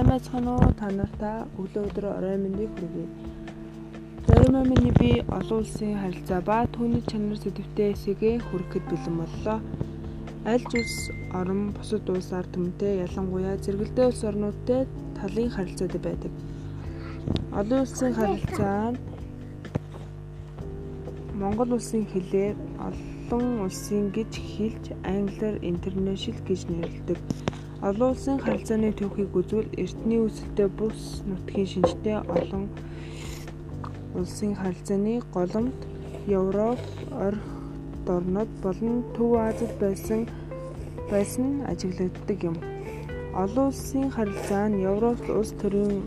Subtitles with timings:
[0.00, 0.72] Сайн байцгаана уу?
[0.80, 3.08] Та нартай өглөө өдөр орой мэндийг хүргэе.
[4.28, 9.58] Зарим миний би олон улсын харилцаа ба түүний чанар сэдвтэй эсэгээ хүрэхэд бэлэн боллоо.
[10.48, 10.96] Аль ч улс
[11.36, 14.80] орон бусад улсаар төмтэй ялангуяа зэрэгэлдээ улс орнуудтай
[15.20, 16.32] талын харилцаад байдаг.
[17.60, 18.98] Олон улсын харилцаа нь
[21.36, 22.56] Монгол улсын хэлээр
[22.88, 27.20] олон улсын гэж хэлж англиар international гэж нэрлэдэг.
[27.80, 32.68] Олон улсын харилцааны түүхийг үзвэл эртний үүсэлтэй бус нутгийн шинжтэй олон
[34.12, 35.80] улсын харилцааны голомт
[36.28, 36.76] Европ,
[37.26, 37.46] орх
[38.04, 40.28] орнууд болон Төв Азид байсан
[41.08, 42.56] байсан ажиглагддаг юм.
[43.42, 46.04] Олон улсын харилцаа нь Европ улс төрийн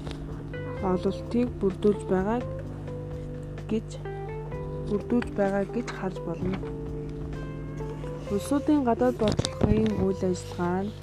[0.92, 2.40] ололтыг бүрдүүлж байгаа
[3.72, 3.88] гэж
[4.90, 6.58] бүрдүүлж байгаа гэж харж болно.
[8.30, 10.94] Улсуудын гадаад бодлогын үйл ажиллагаа нь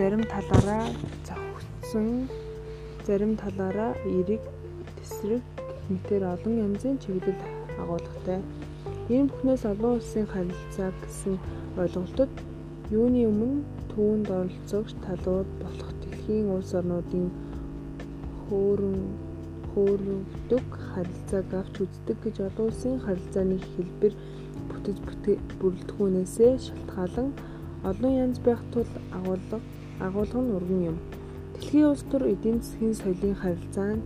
[0.00, 0.86] зарим талаараа
[1.28, 2.06] зохицсон
[3.06, 4.40] зарим талаараа эерэг
[4.96, 5.42] тесрэг
[5.90, 7.40] мэтэр олон янзын чиглэл
[7.82, 8.40] агуулгатай.
[9.12, 11.34] Энэ бүхнээс олон улсын харилцаа гэсэн
[11.82, 12.32] ойлголтод
[12.96, 13.60] юуны өмнө
[13.92, 17.26] түүнд оролцогч талууд болох дэлхийн улс орнуудын
[18.44, 18.98] хөөрөн
[19.72, 24.14] хөөрөгдөг харилцааг авч үздэг гэж олон улсын харилцааны хэлбэр
[24.70, 24.98] бүтэц
[25.60, 27.28] бүрэлдэхүүнээсээ шалтгаалan
[27.90, 29.60] олон янз байх тул агуулга
[30.06, 30.98] агуулга нь өргөн юм.
[31.54, 34.02] Дэлхийн улс төр эдийн засгийн соёлын харилцаа нь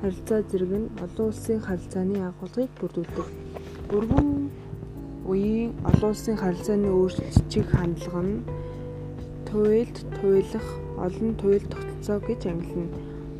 [0.00, 3.28] харилцаа зэрэг нь олон улсын харилцааны агуулгыг бүрдүүлдэг.
[3.96, 4.28] Өргөн
[5.30, 8.44] үеийн олон улсын харилцааны өөрчлөлтчиг хандлага нь
[9.48, 10.68] туйлд туйлах
[11.06, 12.96] олон туйл тогтолцоо гэж ангилна.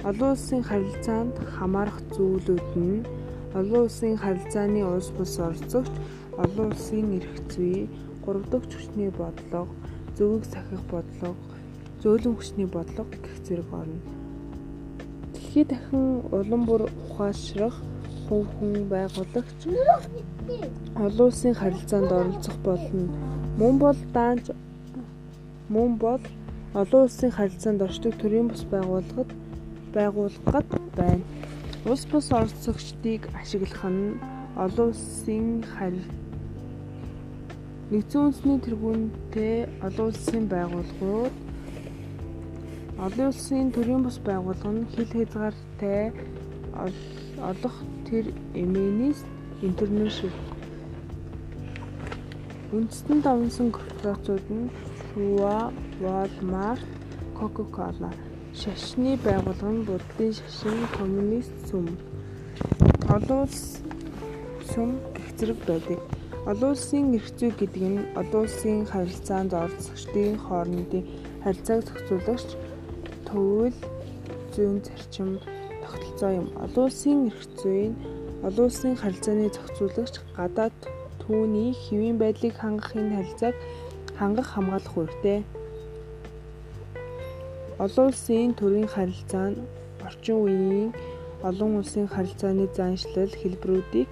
[0.08, 3.04] Олон улсын харилцаанд хамаарах зүйлүүд нь
[3.58, 5.94] олон улсын харилцааны улс бус оролцогч,
[6.44, 7.88] олон улсын эрх зүй,
[8.24, 9.74] гурав дахь хүчний бодлого,
[10.16, 11.36] зөвийг сахих бодлого,
[12.02, 14.00] зөөлөн хүчний бодлого гэх зэрэг орно.
[15.32, 16.04] Дэлхий дахин
[16.36, 17.77] улам бүр ухаашрах
[18.27, 19.61] хувь хүн байгуулагч
[21.05, 23.05] олон улсын харилцаанд оролцох болно.
[23.60, 24.44] Мөн бол даанч
[25.74, 26.22] мөн бол
[26.80, 29.30] олон улсын харилцаанд оршдог төрийн бус байгууллагад
[29.94, 31.24] байгууллагад байна.
[31.90, 34.18] Улс бус оролцогчдыг ашиглах нь
[34.64, 36.20] олон улсын харилцаа
[37.90, 41.34] Нэгдсэн үндэсний тэргуунтэй олон улсын байгууллагууд
[43.05, 46.12] Олон улсын төрийн бус байгууллага нь хил хязгаартай
[47.50, 48.24] олох тэр
[48.62, 49.20] эмээнээс
[49.68, 50.36] интернэшнл
[52.77, 54.68] үндэстэн давнсан корпорациуд нь
[55.10, 55.72] Шуа,
[56.02, 56.84] Walmart,
[57.34, 58.10] Coca-Cola.
[58.55, 61.86] Шашны байгууллага нь буддын шашин коммунист сүм.
[63.14, 63.83] Олон улс
[64.70, 66.00] сүм гэх зэрэг байдаг.
[66.50, 71.05] Олон улсын эрх зүй гэдэг нь олон улсын харилцаанд оролцогчдын хоорондын
[71.42, 72.48] харилцааг зохицуулагч
[73.30, 73.77] төвөл
[74.55, 75.39] зүйн зарчим
[75.83, 76.46] тогтолцоо юм.
[76.64, 77.95] Олон улсын эрх зүйн
[78.42, 80.74] олон улсын харилцааны зохицуулагч гадаад
[81.23, 83.57] түүний хэвийн байдлыг хангах энэ харилцааг
[84.19, 85.40] хангах хамгаалах үүрэгтэй.
[87.85, 89.63] Олон улсын төрийн харилцаа нь
[90.07, 90.90] орчин үеийн
[91.48, 94.08] олон улсын харилцааны заншлал хэлбэрүүдийг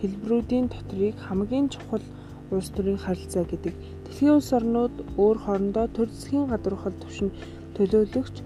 [0.00, 2.04] хэлбэрүүдийн доторыг хамгийн чухал
[2.50, 3.74] улс төрийн харилцаа гэдэг.
[4.10, 7.30] Дэлхийн улс орнууд өөр хоорондоо төр засгийн гадуурхал төвшин
[7.78, 8.36] төлөөлөгч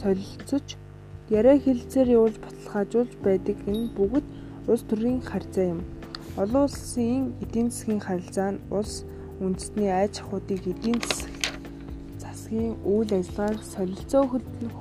[0.00, 0.66] солилцож
[1.38, 4.26] яриа хэлцээр явуулж баталгаажуулж байдаг энэ бүгд
[4.70, 5.80] улс төрийн харилцаа юм.
[6.40, 9.04] Олон улсын эдийн засгийн харилцаа нь улс
[9.44, 10.98] үндэстний аж ахуйдыг эдийн
[12.22, 14.22] засгийн үйл ажиллагаар солилцоо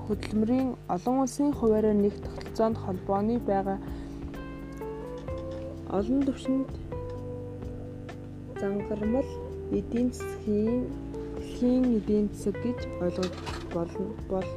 [0.08, 3.78] хөдөлмөрийн олон улсын хуваараар нэг тогтолцоонд холбооны байгаа
[5.98, 6.70] олон түвшинд
[8.60, 9.30] зангармал
[9.78, 10.88] эдийн засгийн
[11.38, 13.34] дэлхийн эдийн засаг гэж ойлгож
[13.74, 14.50] болно бол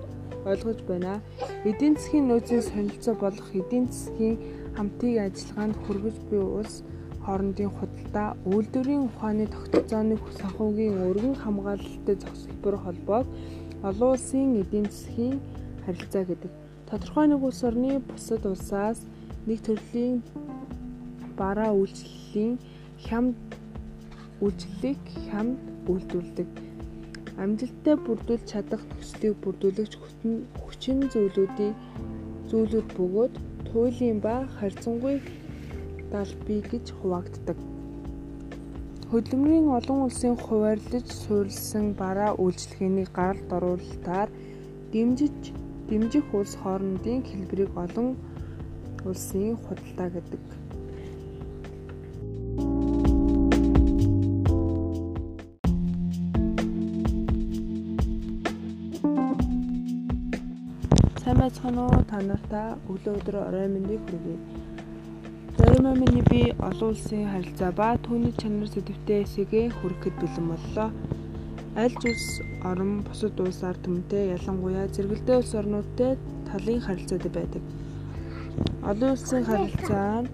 [0.51, 1.21] ойлгож байна.
[1.65, 4.37] Эдийн засгийн нөөцийн солилцоо болох эдийн засгийн
[4.77, 6.77] хамтыг ажиллагаанд хүргэж буй улс
[7.25, 13.27] хоорондын худалдаа, үйлдвэрийн ухааны тогтолцооны санхүүгийн өргөн хамгаалалттай зохицолбор холбоог
[13.89, 15.39] олон улсын эдийн засгийн
[15.85, 16.51] харилцаа гэдэг.
[16.91, 18.99] Тодорхой нэг улс орны бусад улсаас
[19.47, 20.23] нэг төрлийн
[21.39, 22.59] бараа үйлчлэлийн
[23.07, 23.39] хямд
[24.45, 25.59] үйлчлэлийг хямд
[25.91, 26.49] үйлдвэрлэдэг.
[27.43, 29.95] Амжилттай бүрдүүлж чадах төслийг бүрдүүлэгч
[30.63, 31.75] хүчин зүйлүүдийн
[32.51, 33.35] зүйлүүд бөгөөд
[33.69, 35.17] туйлын ба харьцангуй
[36.13, 37.59] далбий гэж хуваагддаг.
[39.11, 44.29] Хөдөлмөрийн олон улсын хуваарлаж суурилсан бараа үйлчлэгээний гаралд оруулалтаар
[44.93, 45.39] дэмжиж
[45.89, 48.09] дэмжих улс хоорондын хэлбэрийг олон
[49.09, 50.62] улсын худалдаа гэдэг.
[61.33, 62.05] Сайн байцгаана уу?
[62.11, 64.39] Та нартай өглөө өдөр орой мэндийг хүргэе.
[65.57, 70.89] Зарим миний би олон улсын харилцаа ба түүний чанар сэдвтэй эсэгээ хүрэхэд бэлэн боллоо.
[71.81, 72.29] Аль ч улс
[72.69, 76.13] орон бусад улсаар түмтэй ялангуяа зэрэгэлдээ улс орнуудтай
[76.49, 77.63] талын харилцаатай байдаг.
[78.91, 80.29] Олон улсын харилцаа нь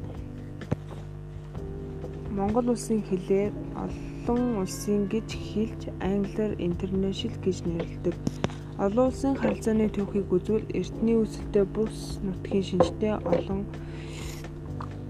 [2.34, 3.52] Монгол улсын хэлээр
[3.86, 8.16] олон улсын гэж хэлж англиар international гэж нэрлэдэг.
[8.78, 13.66] Олон улсын харилцааны түүхийг үзвэл эртний үүсэлтэй бус нутгийн шинжтэй олон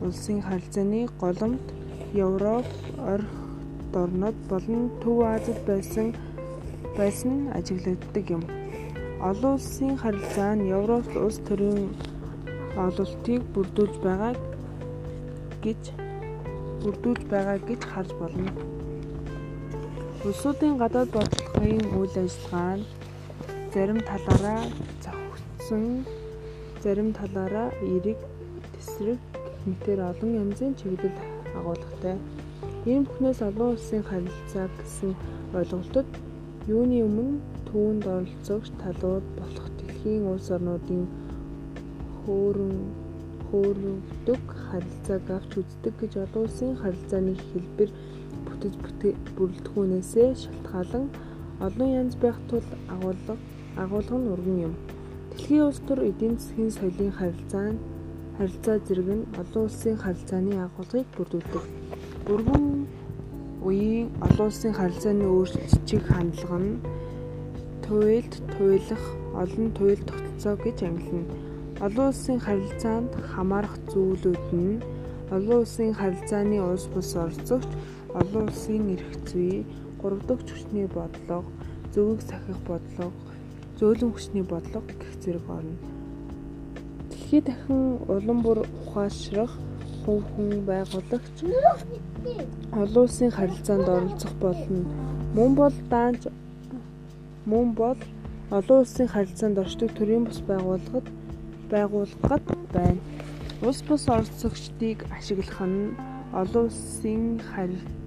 [0.00, 1.66] улсын харилцааны голомт
[2.16, 2.64] Европ,
[3.12, 3.36] Орох
[3.92, 6.14] орнууд болон Төв Азид байсан
[6.96, 8.42] байсан ажиглагддаг юм.
[9.20, 11.92] Олон улсын харилцаа нь Европ улс төрийн
[12.86, 14.32] ололтыг бүрдүүлж байгаа
[15.64, 15.82] гэж
[16.82, 18.48] бүрдүүлж байгаа гэж харж болно.
[20.24, 22.97] Улсуудын гадаад бодлогын үйл ажиллагаа нь
[23.72, 24.62] зарим талаараа
[25.04, 26.06] зохицсон
[26.82, 28.20] зарим талаараа эерэг
[28.74, 29.20] тесрэг
[29.68, 31.18] мэтэр олон янзын чиглэл
[31.58, 32.16] агуулгатай.
[32.88, 35.12] Энэ бүхнээс олон улсын харилцаа гэсэн
[35.58, 36.08] ойлголтод
[36.74, 41.04] юуны өмнө түүнд оролцогч талууд болох дэлхийн улс орнуудын
[42.24, 42.76] хөөрөн
[43.48, 47.90] хөөрөвдөг харилцааг авч үздэг гэж олон улсын харилцааны хэлбэр
[48.46, 48.74] бүтэц
[49.36, 51.04] бүрэлдэхүүнээсээ шалтгаалan
[51.66, 52.64] олон янз байх тул
[52.94, 53.36] агуулга
[53.82, 54.74] агуулга нь урган юм.
[55.30, 57.80] Дэлхийн улс төр эдийн засгийн соёлын харилцаа нь
[58.36, 61.64] харилцаа зэрэг нь олон улсын харилцааны агуулгыг бүрдүүлдэг.
[62.26, 62.66] Бүргэн
[63.66, 66.80] үеийн олон улсын харилцааны өөрчлөлтийг хандлага нь
[67.84, 69.04] туйлд туйлах
[69.42, 71.34] олон туйл тогтолцоо гэж ангилна.
[71.86, 74.82] Олон улсын харилцаанд хамаарах зүйлүүд нь
[75.36, 77.70] олон улсын харилцааны улс бус оролцогч,
[78.20, 79.66] олон улсын эрх зүй,
[80.00, 81.44] гурав дахь хүчний бодлого,
[81.92, 83.12] зөвийг сахих бодлого,
[83.78, 85.76] зөөлөн хүчний бодлого гэх зэрэг орно.
[87.10, 87.82] Дэлхий дахин
[88.14, 89.52] улам бүр ухаашрах
[90.02, 90.28] хувь
[90.68, 91.36] байгуулагч
[92.82, 94.82] олон улсын харилцаанд оролцох болно.
[95.36, 96.22] Мөн бол даанч
[97.50, 98.00] мөн бол
[98.50, 101.06] олон улсын харилцаанд оршдог төрийн бус байгууллагад
[101.72, 103.00] байгууллагад байна.
[103.66, 105.94] Улс бус оролцогчдыг ашиглах нь
[106.40, 107.98] олон улсын харилцаа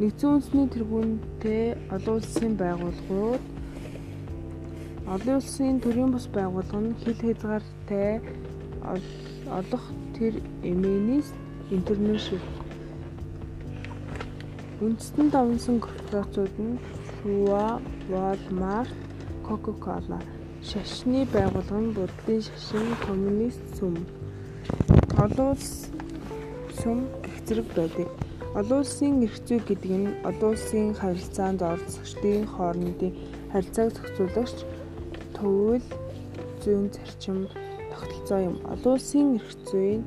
[0.00, 3.44] Нэгдсэн үндэсний тэргуунтэй олон улсын байгууллагууд
[5.06, 8.20] Олон улсын төрийн бус байгууллага нь хил хязгаартай
[9.58, 9.84] олох
[10.16, 10.34] тэр
[10.70, 11.28] эмээнээс
[11.76, 12.44] интернэшнл
[14.80, 16.80] үндэстэн давнсан корпорациуд нь
[17.20, 18.88] Шуа, Walmart,
[19.44, 20.18] Coca-Cola.
[20.64, 23.94] Шашны байгууллага нь буддын шашин коммунист сүм.
[25.20, 25.92] Олон улс
[26.80, 28.08] сүм гэх зэрэг байдаг.
[28.56, 33.12] Олон улсын эрх зүй гэдэг нь олон улсын харилцаанд оролцогчдын хоорондын
[33.52, 34.58] харилцааг зохицуулагч
[35.40, 35.84] төвөл
[36.62, 37.48] зүйн зарчим
[37.92, 38.56] тогтолцоо юм.
[38.72, 40.02] Олон улсын эрх зүйн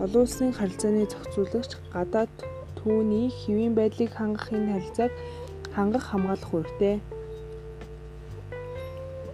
[0.00, 2.32] олон улсын харилцааны зохицуулагч гадаад
[2.78, 5.12] түүний хэвийн байдлыг хангах энэ харилцааг
[5.76, 6.96] хангах хамгаалах үүрэгтэй.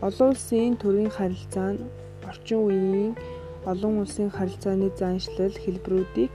[0.06, 1.87] Олон улсын төрийн харилцаа нь
[2.29, 3.12] орчин үеийн
[3.71, 6.31] олон улсын харилцааны заншлал хэлбэрүүдийг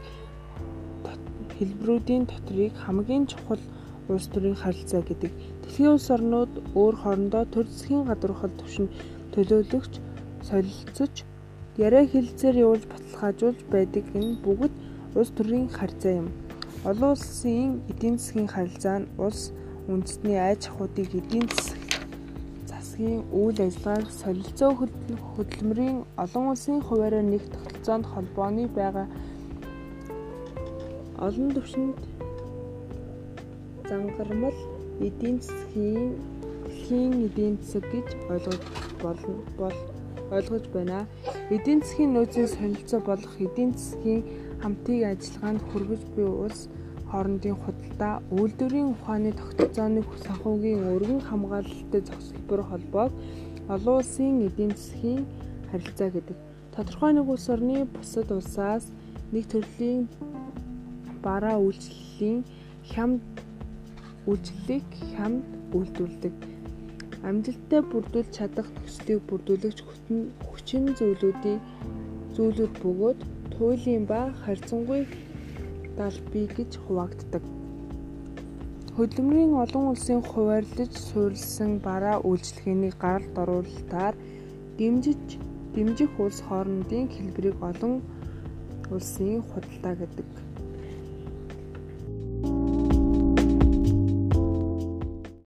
[1.58, 3.62] хэлбэрүүдийн доторыг хамгийн чухал
[4.10, 5.32] улс төрийн харилцаа гэдэг.
[5.64, 8.92] Дэлхийн улс орнууд өөр хоорондоо төр засгийн гадуурхал түвшинд
[9.34, 9.94] төлөөлөгч
[10.50, 11.14] солилцож
[11.78, 14.74] яриа хэлцээр явуулж баталгаажуулж байдаг энэ бүгд
[15.18, 16.28] улс төрийн харилцаа юм.
[16.90, 19.54] Олон улсын эдийн засгийн харилцаа нь улс
[19.92, 21.48] үндэстний аж ахуйдыг эдийн
[22.70, 24.72] засгийн үйл ажиллагаар солилцоо
[25.36, 29.08] хөдөлмөрийн олон улсын хуваараар нэг тогтолцоонд холбооны байгаа
[31.28, 31.96] олон түвшинд
[33.90, 34.58] зангармал
[35.08, 36.16] эдийн засгийн
[36.66, 38.64] дэлхийн эдийн засаг гэж ойлгож
[39.04, 39.78] болно бол
[40.36, 41.00] ойлгож байна.
[41.56, 44.22] Эдийн засгийн нөөцийн солилцоо болох эдийн засгийн
[44.62, 46.62] хамтыг ажиллагаанд хүргэж буй улс
[47.10, 53.12] хоорондын худалдаа, үйлдвэрийн ухааны тогтолцооны санхүүгийн өргөн хамгаалалттай зохицолбор холбоог
[53.76, 55.26] олон улсын эдийн засгийн
[55.72, 56.38] харилцаа гэдэг.
[56.76, 58.86] Тодорхой нэг улс орны бусад улсаас
[59.34, 60.06] нэг төрлийн
[61.26, 62.46] бараа үйлчлэлийн
[62.92, 63.22] хямд
[64.30, 65.44] үйлчлэлийг хямд
[65.76, 66.36] үйлдвэрлэдэг.
[67.28, 69.80] Амжилттай бүрдүүлж чадах төслийг бүрдүүлэгч
[70.48, 71.60] хүчин зүйлүүдийн
[72.36, 73.20] зүйлүүд бөгөөд
[73.54, 75.04] туйлын ба харьцангуй
[75.98, 77.44] далбий гэж хуваагддаг.
[78.96, 84.16] Хөдөлмөрийн олон улсын хуваарлаж суурилсан бараа үйлчлэгээний гаралт оруулалтаар
[84.78, 85.26] дэмжиж
[85.76, 87.94] дэмжих улс хоорондын хэлбэрийг олон
[88.96, 90.49] улсын худалдаа гэдэг.